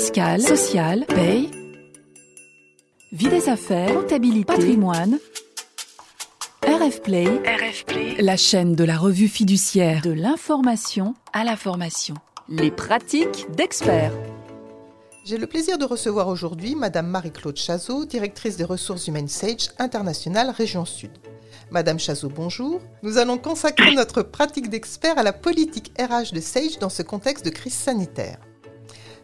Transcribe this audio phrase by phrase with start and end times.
[0.00, 1.50] fiscale, sociale, paye,
[3.12, 5.18] vie des affaires, comptabilité, patrimoine.
[6.66, 12.14] RF Play, RF Play, la chaîne de la revue fiduciaire de l'information à la formation.
[12.48, 14.14] Les pratiques d'experts.
[15.26, 20.48] J'ai le plaisir de recevoir aujourd'hui Madame Marie-Claude Chazot, directrice des ressources humaines Sage International
[20.48, 21.12] Région Sud.
[21.70, 22.80] Madame Chazot, bonjour.
[23.02, 27.44] Nous allons consacrer notre pratique d'expert à la politique RH de Sage dans ce contexte
[27.44, 28.38] de crise sanitaire.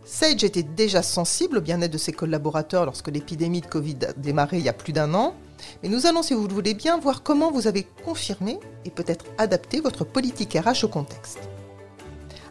[0.06, 4.58] Sage était déjà sensible au bien-être de ses collaborateurs lorsque l'épidémie de Covid a démarré
[4.58, 5.34] il y a plus d'un an.
[5.82, 9.24] Mais nous allons, si vous le voulez bien, voir comment vous avez confirmé et peut-être
[9.36, 11.40] adapté votre politique RH au contexte.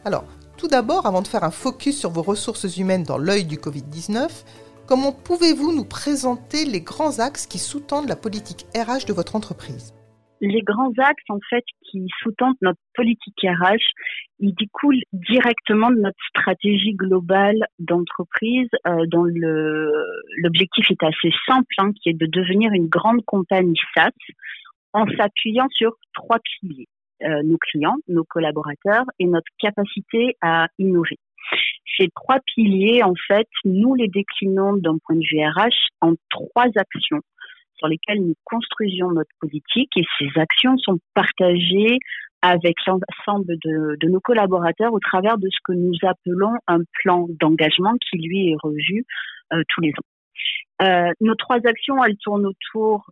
[0.04, 0.26] Alors,
[0.58, 4.28] tout d'abord, avant de faire un focus sur vos ressources humaines dans l'œil du Covid-19,
[4.86, 9.94] comment pouvez-vous nous présenter les grands axes qui sous-tendent la politique RH de votre entreprise?
[10.46, 13.84] Les grands axes en fait qui sous-tendent notre politique RH,
[14.40, 18.70] ils découlent directement de notre stratégie globale d'entreprise.
[18.88, 19.26] Euh, dont
[20.38, 24.12] l'objectif est assez simple, hein, qui est de devenir une grande compagnie SaaS
[24.94, 26.88] en s'appuyant sur trois piliers
[27.24, 31.18] euh, nos clients, nos collaborateurs et notre capacité à innover.
[31.98, 36.68] Ces trois piliers, en fait, nous les déclinons d'un point de vue RH en trois
[36.76, 37.22] actions
[37.78, 42.00] sur lesquelles nous construisions notre politique et ces actions sont partagées
[42.42, 47.28] avec l'ensemble de, de, nos collaborateurs au travers de ce que nous appelons un plan
[47.40, 49.04] d'engagement qui lui est revu
[49.54, 50.84] euh, tous les ans.
[50.84, 53.10] Euh, nos trois actions, elles tournent autour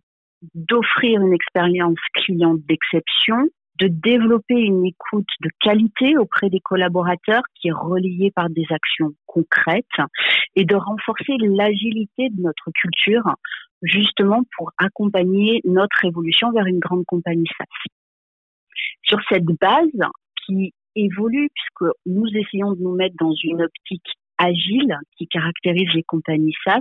[0.54, 3.48] d'offrir une expérience client d'exception,
[3.80, 9.14] de développer une écoute de qualité auprès des collaborateurs qui est reliée par des actions
[9.26, 9.86] concrètes
[10.54, 13.34] et de renforcer l'agilité de notre culture
[13.84, 17.90] justement pour accompagner notre évolution vers une grande compagnie SaaS.
[19.02, 20.10] Sur cette base
[20.44, 24.06] qui évolue, puisque nous essayons de nous mettre dans une optique
[24.38, 26.80] agile qui caractérise les compagnies SaaS,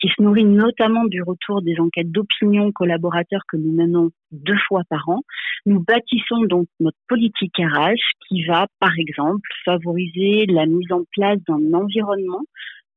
[0.00, 4.82] qui se nourrit notamment du retour des enquêtes d'opinion collaborateurs que nous menons deux fois
[4.88, 5.22] par an.
[5.66, 11.38] Nous bâtissons donc notre politique RH qui va, par exemple, favoriser la mise en place
[11.46, 12.42] d'un environnement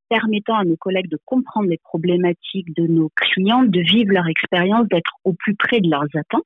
[0.09, 4.87] permettant à nos collègues de comprendre les problématiques de nos clients, de vivre leur expérience,
[4.89, 6.43] d'être au plus près de leurs attentes.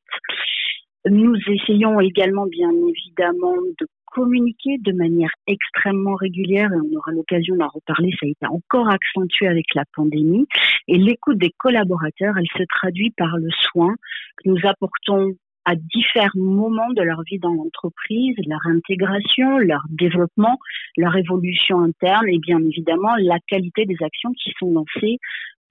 [1.10, 7.56] Nous essayons également, bien évidemment, de communiquer de manière extrêmement régulière et on aura l'occasion
[7.56, 10.46] d'en reparler, ça a été encore accentué avec la pandémie.
[10.88, 13.94] Et l'écoute des collaborateurs, elle se traduit par le soin
[14.38, 15.34] que nous apportons
[15.66, 20.58] à différents moments de leur vie dans l'entreprise, leur intégration, leur développement,
[20.98, 25.20] leur évolution interne et bien évidemment la qualité des actions qui sont lancées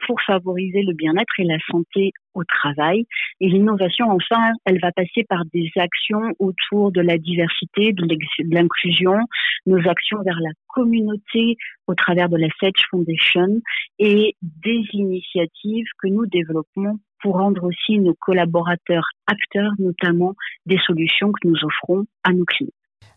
[0.06, 3.04] pour favoriser le bien-être et la santé au travail.
[3.40, 8.06] Et l'innovation, enfin, elle va passer par des actions autour de la diversité, de
[8.54, 9.18] l'inclusion,
[9.66, 13.60] nos actions vers la communauté au travers de la Sage Foundation
[13.98, 20.34] et des initiatives que nous développons pour rendre aussi nos collaborateurs acteurs, notamment
[20.66, 22.70] des solutions que nous offrons à nos clients.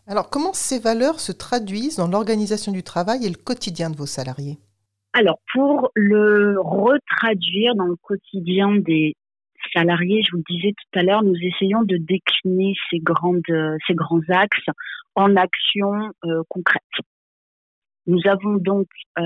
[0.06, 4.06] Alors, comment ces valeurs se traduisent dans l'organisation du travail et le quotidien de vos
[4.06, 4.58] salariés?
[5.18, 9.14] Alors, pour le retraduire dans le quotidien des
[9.72, 13.40] salariés, je vous le disais tout à l'heure, nous essayons de décliner ces, grandes,
[13.86, 14.68] ces grands axes
[15.14, 16.82] en actions euh, concrètes.
[18.06, 18.88] Nous avons donc
[19.18, 19.22] euh,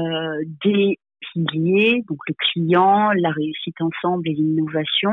[0.64, 0.96] des
[1.32, 5.10] piliers, donc le client, la réussite ensemble et l'innovation,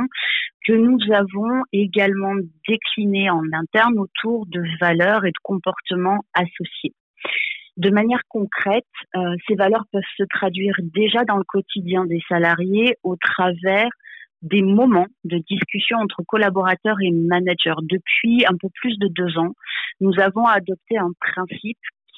[0.67, 2.35] que nous avons également
[2.67, 6.93] décliné en interne autour de valeurs et de comportements associés.
[7.77, 12.97] De manière concrète, euh, ces valeurs peuvent se traduire déjà dans le quotidien des salariés
[13.03, 13.89] au travers
[14.41, 17.79] des moments de discussion entre collaborateurs et managers.
[17.83, 19.53] Depuis un peu plus de deux ans,
[19.99, 21.77] nous avons adopté un principe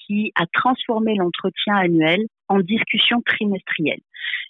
[0.10, 4.02] qui a transformé l'entretien annuel en discussion trimestrielle.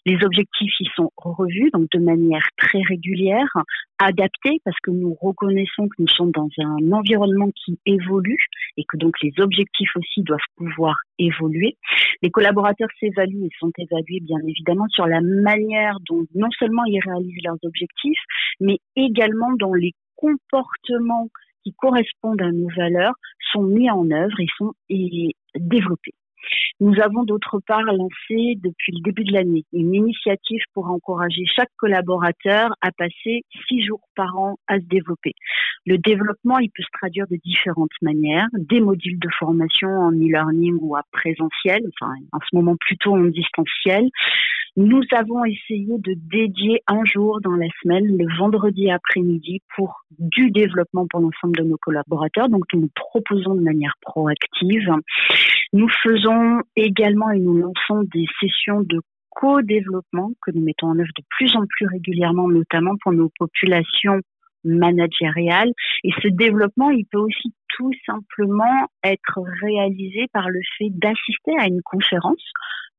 [0.05, 3.51] Les objectifs y sont revus, donc de manière très régulière,
[3.99, 8.39] adaptés, parce que nous reconnaissons que nous sommes dans un environnement qui évolue
[8.77, 11.75] et que donc les objectifs aussi doivent pouvoir évoluer.
[12.21, 17.01] Les collaborateurs s'évaluent et sont évalués bien évidemment sur la manière dont non seulement ils
[17.01, 18.23] réalisent leurs objectifs,
[18.61, 21.27] mais également dans les comportements
[21.63, 23.15] qui correspondent à nos valeurs
[23.51, 24.73] sont mis en œuvre et sont
[25.55, 26.13] développés.
[26.79, 31.71] Nous avons d'autre part lancé depuis le début de l'année une initiative pour encourager chaque
[31.77, 35.33] collaborateur à passer six jours par an à se développer.
[35.85, 40.77] Le développement, il peut se traduire de différentes manières, des modules de formation en e-learning
[40.81, 44.09] ou à présentiel, enfin en ce moment plutôt en distanciel,
[44.75, 50.51] Nous avons essayé de dédier un jour dans la semaine, le vendredi après-midi, pour du
[50.51, 52.49] développement pour l'ensemble de nos collaborateurs.
[52.49, 54.89] Donc, nous proposons de manière proactive.
[55.71, 61.13] Nous faisons également et nous lançons des sessions de co-développement que nous mettons en œuvre
[61.15, 64.19] de plus en plus régulièrement, notamment pour nos populations
[64.63, 65.71] managériales.
[66.03, 71.67] Et ce développement, il peut aussi tout simplement être réalisé par le fait d'assister à
[71.67, 72.43] une conférence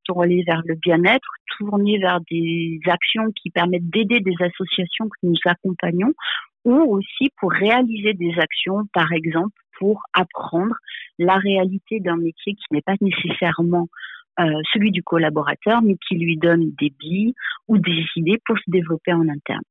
[0.05, 1.29] tournée vers le bien-être,
[1.59, 6.13] tournée vers des actions qui permettent d'aider des associations que nous accompagnons
[6.65, 10.75] ou aussi pour réaliser des actions, par exemple, pour apprendre
[11.19, 13.89] la réalité d'un métier qui n'est pas nécessairement
[14.39, 17.35] euh, celui du collaborateur, mais qui lui donne des billes
[17.67, 19.63] ou des idées pour se développer en interne.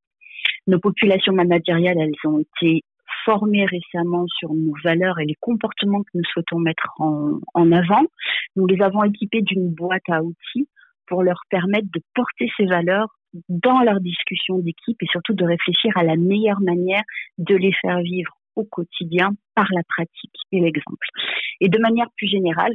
[0.68, 2.84] Nos populations managériales, elles ont été
[3.24, 8.04] formées récemment sur nos valeurs et les comportements que nous souhaitons mettre en, en avant.
[8.56, 10.68] Nous les avons équipées d'une boîte à outils
[11.08, 13.16] pour leur permettre de porter ces valeurs
[13.48, 17.04] dans leurs discussions d'équipe et surtout de réfléchir à la meilleure manière
[17.38, 21.08] de les faire vivre au quotidien par la pratique et l'exemple.
[21.62, 22.74] Et de manière plus générale,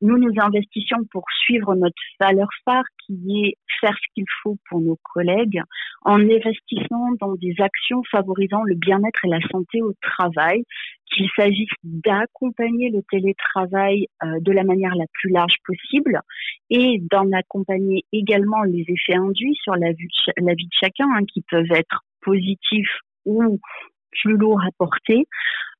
[0.00, 4.80] nous nous investissons pour suivre notre valeur phare qui est faire ce qu'il faut pour
[4.80, 5.60] nos collègues
[6.02, 10.62] en investissant dans des actions favorisant le bien-être et la santé au travail,
[11.06, 16.20] qu'il s'agisse d'accompagner le télétravail euh, de la manière la plus large possible
[16.70, 20.06] et d'en accompagner également les effets induits sur la vie
[20.38, 23.58] de, chacun hein, qui peuvent être positifs ou
[24.10, 25.26] plus lourd à porter.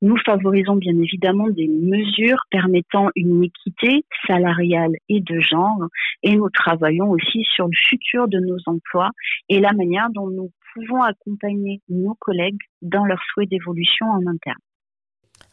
[0.00, 5.88] Nous favorisons bien évidemment des mesures permettant une équité salariale et de genre
[6.22, 9.10] et nous travaillons aussi sur le futur de nos emplois
[9.48, 14.60] et la manière dont nous pouvons accompagner nos collègues dans leurs souhaits d'évolution en interne.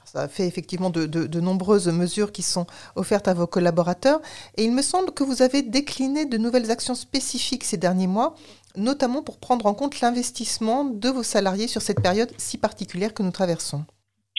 [0.03, 4.21] Ça fait effectivement de, de, nombreuses mesures qui sont offertes à vos collaborateurs.
[4.55, 8.35] Et il me semble que vous avez décliné de nouvelles actions spécifiques ces derniers mois
[8.77, 13.23] notamment pour prendre en compte l'investissement de vos salariés sur cette période si particulière que
[13.23, 13.85] nous traversons.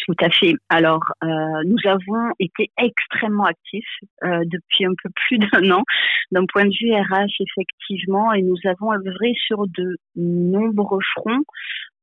[0.07, 0.55] Tout à fait.
[0.69, 1.27] Alors, euh,
[1.65, 3.85] nous avons été extrêmement actifs
[4.23, 5.83] euh, depuis un peu plus d'un an
[6.31, 11.43] d'un point de vue RH, effectivement, et nous avons œuvré sur de nombreux fronts.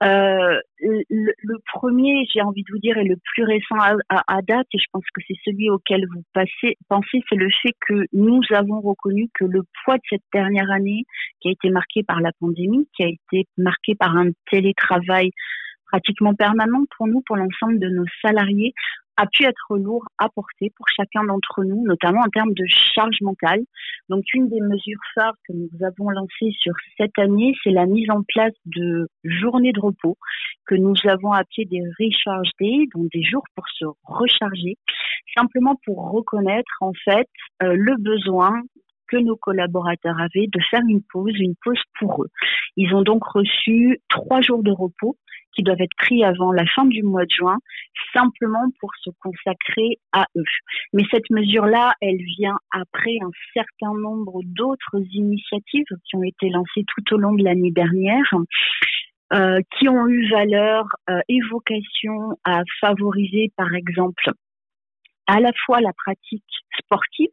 [0.03, 3.77] Euh, le, premier, j'ai envie de vous dire, est le plus récent
[4.09, 7.73] à, date, et je pense que c'est celui auquel vous passez, pensez, c'est le fait
[7.87, 11.05] que nous avons reconnu que le poids de cette dernière année,
[11.39, 15.31] qui a été marquée par la pandémie, qui a été marquée par un télétravail
[15.87, 18.73] pratiquement permanent pour nous, pour l'ensemble de nos salariés,
[19.17, 23.17] a pu être lourd à porter pour chacun d'entre nous, notamment en termes de charge
[23.21, 23.61] mentale.
[24.09, 28.09] Donc, une des mesures phares que nous avons lancées sur cette année, c'est la mise
[28.09, 30.17] en place de journées de repos
[30.65, 34.77] que nous avons appelées des recharge days, donc des jours pour se recharger,
[35.35, 37.27] simplement pour reconnaître en fait
[37.61, 38.61] euh, le besoin
[39.07, 42.29] que nos collaborateurs avaient de faire une pause, une pause pour eux.
[42.77, 45.17] Ils ont donc reçu trois jours de repos
[45.55, 47.57] qui doivent être pris avant la fin du mois de juin,
[48.13, 50.43] simplement pour se consacrer à eux.
[50.93, 56.85] Mais cette mesure-là, elle vient après un certain nombre d'autres initiatives qui ont été lancées
[56.87, 58.33] tout au long de l'année dernière.
[59.33, 64.29] Euh, qui ont eu valeur euh, et vocation à favoriser, par exemple,
[65.25, 66.43] à la fois la pratique
[66.77, 67.29] sportive,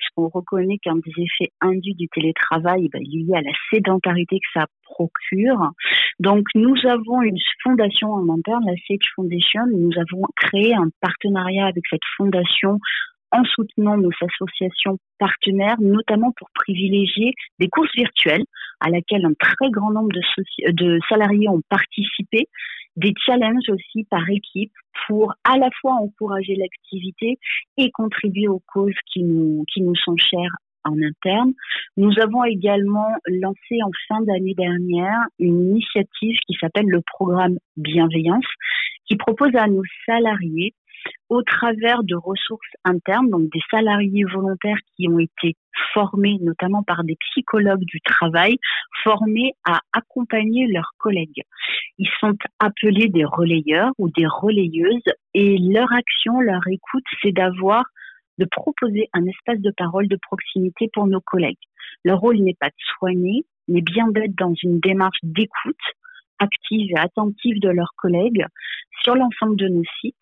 [0.00, 4.60] puisqu'on reconnaît qu'un des effets induits du télétravail bah, est lié à la sédentarité que
[4.60, 5.70] ça procure.
[6.18, 9.62] Donc, nous avons une fondation en interne, la Sage Foundation.
[9.72, 12.78] Nous avons créé un partenariat avec cette fondation
[13.32, 18.44] en soutenant nos associations partenaires, notamment pour privilégier des courses virtuelles
[18.80, 22.48] à laquelle un très grand nombre de, de salariés ont participé,
[22.96, 24.72] des challenges aussi par équipe
[25.06, 27.38] pour à la fois encourager l'activité
[27.76, 31.52] et contribuer aux causes qui nous, qui nous sont chères en interne.
[31.96, 38.46] Nous avons également lancé en fin d'année dernière une initiative qui s'appelle le programme Bienveillance,
[39.06, 40.74] qui propose à nos salariés
[41.28, 45.56] au travers de ressources internes, donc des salariés volontaires qui ont été
[45.94, 48.56] formés notamment par des psychologues du travail,
[49.02, 51.42] formés à accompagner leurs collègues.
[51.98, 57.84] Ils sont appelés des relayeurs ou des relayeuses et leur action, leur écoute, c'est d'avoir
[58.38, 61.58] de proposer un espace de parole de proximité pour nos collègues.
[62.04, 65.76] Leur rôle n'est pas de soigner, mais bien d'être dans une démarche d'écoute
[66.40, 68.44] active et attentive de leurs collègues
[69.02, 70.16] sur l'ensemble de nos sites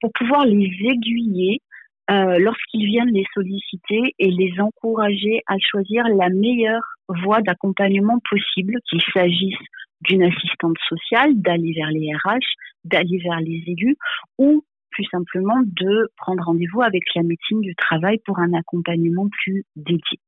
[0.00, 1.60] pour pouvoir les aiguiller
[2.10, 8.74] euh, lorsqu'ils viennent les solliciter et les encourager à choisir la meilleure voie d'accompagnement possible,
[8.88, 9.58] qu'il s'agisse
[10.02, 12.46] d'une assistante sociale, d'aller vers les RH,
[12.84, 13.96] d'aller vers les élus
[14.38, 19.64] ou plus simplement de prendre rendez-vous avec la médecine du travail pour un accompagnement plus
[19.76, 20.18] dédié.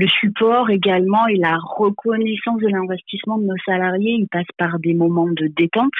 [0.00, 4.94] Le support également et la reconnaissance de l'investissement de nos salariés, il passe par des
[4.94, 5.92] moments de détente.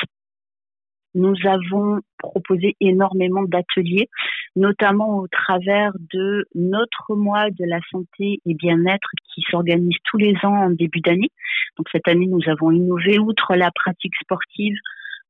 [1.15, 4.09] Nous avons proposé énormément d'ateliers,
[4.57, 10.35] notamment au travers de notre mois de la santé et bien-être qui s'organise tous les
[10.45, 11.31] ans en début d'année.
[11.77, 14.77] Donc cette année, nous avons innové outre la pratique sportive.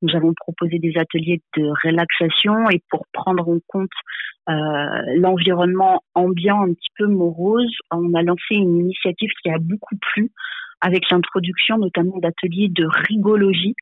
[0.02, 3.90] Nous avons proposé des ateliers de relaxation et pour prendre en compte
[4.48, 4.52] euh,
[5.16, 10.30] l'environnement ambiant un petit peu morose, on a lancé une initiative qui a beaucoup plu
[10.80, 13.74] avec l'introduction notamment d'ateliers de rigologie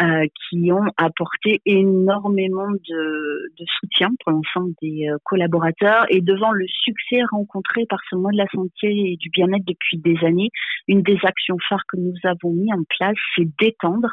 [0.00, 6.06] euh, qui ont apporté énormément de, de soutien pour l'ensemble des euh, collaborateurs.
[6.10, 9.98] Et devant le succès rencontré par ce mois de la santé et du bien-être depuis
[9.98, 10.50] des années,
[10.88, 14.10] une des actions phares que nous avons mis en place, c'est d'étendre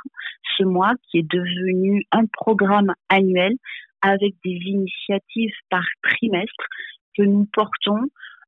[0.57, 3.53] ce mois qui est devenu un programme annuel
[4.01, 6.65] avec des initiatives par trimestre
[7.17, 8.07] que nous portons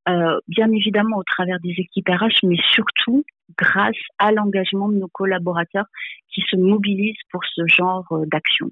[0.09, 3.23] euh, bien évidemment au travers des équipes RH, mais surtout
[3.57, 5.85] grâce à l'engagement de nos collaborateurs
[6.33, 8.71] qui se mobilisent pour ce genre euh, d'action.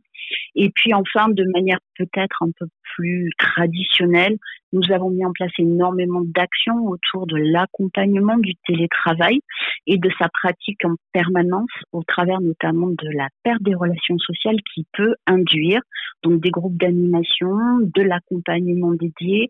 [0.55, 4.37] Et puis enfin, de manière peut-être un peu plus traditionnelle,
[4.73, 9.41] nous avons mis en place énormément d'actions autour de l'accompagnement du télétravail
[9.87, 14.59] et de sa pratique en permanence au travers notamment de la perte des relations sociales
[14.73, 15.81] qui peut induire
[16.23, 19.49] donc des groupes d'animation, de l'accompagnement dédié,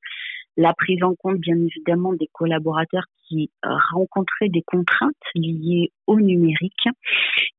[0.58, 6.88] la prise en compte bien évidemment des collaborateurs qui rencontraient des contraintes liées au numérique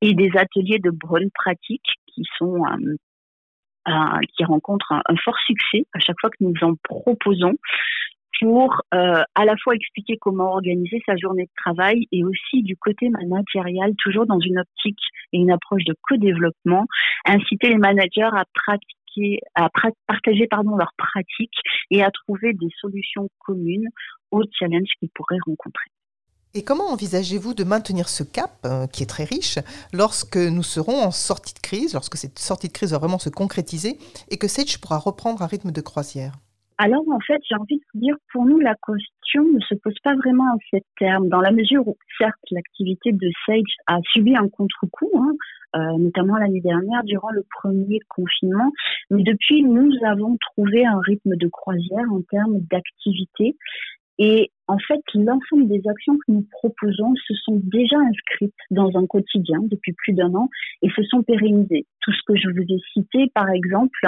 [0.00, 2.96] et des ateliers de bonne pratique qui sont euh,
[3.88, 7.54] euh, qui rencontrent un, fort succès à chaque fois que nous en proposons
[8.40, 12.76] pour euh, à la fois expliquer comment organiser sa journée de travail et aussi du
[12.76, 15.00] côté managérial, toujours dans une optique
[15.32, 16.86] et une approche de co-développement,
[17.26, 19.01] inciter les managers à pratiquer
[19.54, 19.68] à
[20.06, 21.58] partager pardon, leurs pratiques
[21.90, 23.88] et à trouver des solutions communes
[24.30, 25.90] aux challenges qu'ils pourraient rencontrer.
[26.54, 29.58] Et comment envisagez-vous de maintenir ce cap, euh, qui est très riche,
[29.92, 33.30] lorsque nous serons en sortie de crise, lorsque cette sortie de crise va vraiment se
[33.30, 36.34] concrétiser et que Sage pourra reprendre un rythme de croisière?
[36.82, 39.94] Alors en fait, j'ai envie de vous dire, pour nous, la question ne se pose
[40.02, 44.34] pas vraiment en ces termes, dans la mesure où, certes, l'activité de Sage a subi
[44.34, 45.32] un contre-coup, hein,
[45.76, 48.72] euh, notamment l'année dernière durant le premier confinement.
[49.10, 53.56] Mais depuis, nous avons trouvé un rythme de croisière en termes d'activité.
[54.18, 59.06] Et en fait, l'ensemble des actions que nous proposons se sont déjà inscrites dans un
[59.06, 60.48] quotidien depuis plus d'un an
[60.82, 61.86] et se sont pérennisées.
[62.00, 63.98] Tout ce que je vous ai cité, par exemple,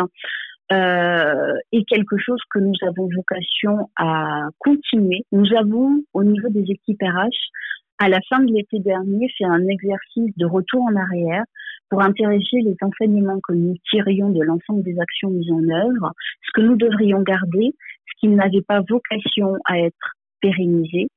[0.75, 5.23] euh, est quelque chose que nous avons vocation à continuer.
[5.33, 7.29] Nous avons, au niveau des équipes RH,
[7.99, 11.45] à la fin de l'été dernier, fait un exercice de retour en arrière
[11.91, 16.13] pour intéresser les enseignements que nous tirions de l'ensemble des actions mises en œuvre,
[16.43, 17.75] ce que nous devrions garder,
[18.07, 21.09] ce qui n'avait pas vocation à être pérennisé,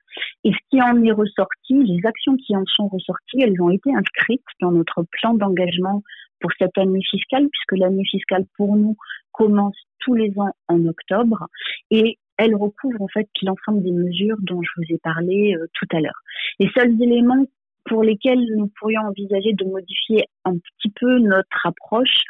[0.44, 3.94] et ce qui en est ressorti, les actions qui en sont ressorties, elles ont été
[3.94, 6.02] inscrites dans notre plan d'engagement
[6.40, 8.96] pour cette année fiscale, puisque l'année fiscale pour nous
[9.32, 11.48] commence tous les ans en octobre,
[11.92, 15.88] et elle recouvre en fait l'ensemble des mesures dont je vous ai parlé euh, tout
[15.96, 16.22] à l'heure.
[16.60, 17.46] Les seuls éléments
[17.86, 22.24] pour lesquels nous pourrions envisager de modifier un petit peu notre approche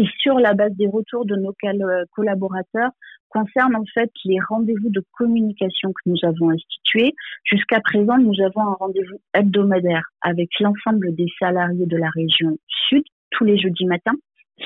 [0.00, 2.90] et sur la base des retours de nos euh, collaborateurs
[3.28, 7.14] concernent en fait les rendez-vous de communication que nous avons institués.
[7.44, 12.56] Jusqu'à présent, nous avons un rendez-vous hebdomadaire avec l'ensemble des salariés de la région
[12.88, 14.16] sud tous les jeudis matins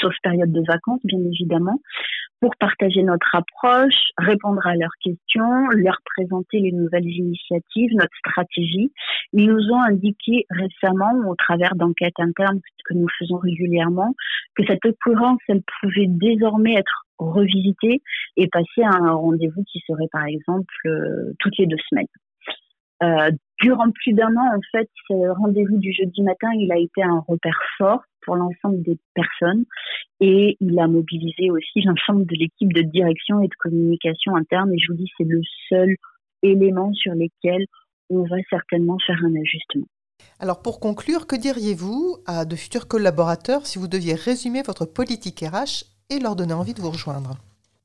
[0.01, 1.81] sauf période de vacances, bien évidemment,
[2.41, 8.93] pour partager notre approche, répondre à leurs questions, leur présenter les nouvelles initiatives, notre stratégie.
[9.33, 14.15] Ils nous ont indiqué récemment, au travers d'enquêtes internes que nous faisons régulièrement,
[14.57, 18.03] que cette occurrence, elle pouvait désormais être revisitée
[18.37, 22.07] et passer à un rendez-vous qui serait par exemple euh, toutes les deux semaines.
[23.03, 27.03] Euh, durant plus d'un an, en fait, ce rendez-vous du jeudi matin, il a été
[27.03, 29.65] un repère fort pour l'ensemble des personnes
[30.21, 34.73] et il a mobilisé aussi l'ensemble de l'équipe de direction et de communication interne.
[34.73, 35.97] Et je vous dis, c'est le seul
[36.43, 37.67] élément sur lequel
[38.11, 39.87] on va certainement faire un ajustement.
[40.39, 45.41] Alors pour conclure, que diriez-vous à de futurs collaborateurs si vous deviez résumer votre politique
[45.41, 47.39] RH et leur donner envie de vous rejoindre?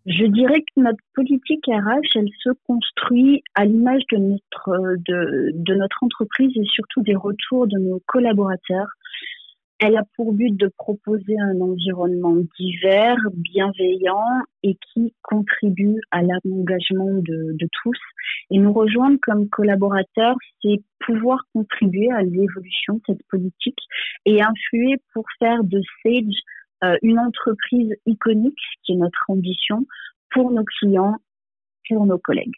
[0.05, 5.73] Je dirais que notre politique RH, elle se construit à l'image de notre, de, de
[5.75, 8.87] notre entreprise et surtout des retours de nos collaborateurs.
[9.81, 14.25] Elle a pour but de proposer un environnement divers, bienveillant
[14.61, 17.97] et qui contribue à l'engagement de, de, tous.
[18.51, 23.79] Et nous rejoindre comme collaborateurs, c'est pouvoir contribuer à l'évolution de cette politique
[24.25, 26.58] et influer pour faire de Sage euh,
[27.01, 29.85] une entreprise iconique, qui est notre ambition,
[30.31, 31.15] pour nos clients,
[31.87, 32.55] pour nos collègues.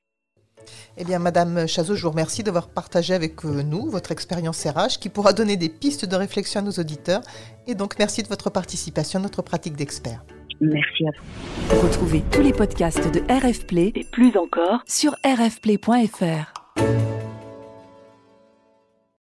[0.97, 4.99] Eh bien, Madame Chazot, je vous remercie d'avoir partagé avec euh, nous votre expérience RH
[4.99, 7.21] qui pourra donner des pistes de réflexion à nos auditeurs.
[7.67, 10.23] Et donc, merci de votre participation à notre pratique d'expert.
[10.59, 11.81] Merci à vous.
[11.81, 16.53] Retrouvez tous les podcasts de RF Play et plus encore sur rfplay.fr.